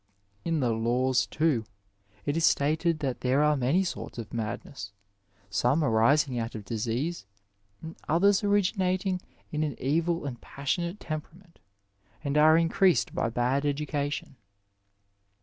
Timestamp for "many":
3.59-3.83